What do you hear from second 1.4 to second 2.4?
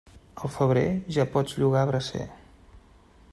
llogar bracer.